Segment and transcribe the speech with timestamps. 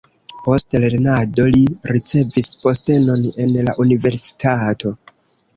[0.45, 1.61] Post lernado li
[1.93, 4.97] ricevis postenon en la universitato.